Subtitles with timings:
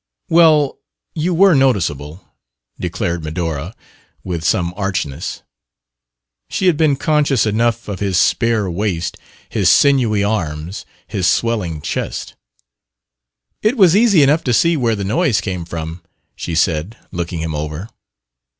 [0.29, 0.79] "Well,
[1.13, 2.25] you were noticeable,"
[2.79, 3.75] declared Medora,
[4.23, 5.43] with some archness.
[6.49, 9.17] She had been conscious enough of his spare waist,
[9.47, 12.33] his sinewy arms, his swelling chest.
[13.61, 16.01] "It was easy enough to see where the noise came from,"
[16.35, 17.87] she said, looking him over.